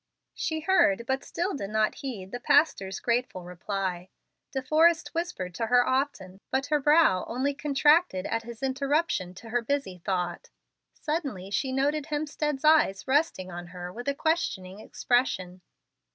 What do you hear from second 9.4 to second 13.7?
her busy thought. Suddenly she noted Hemstead's eye resting on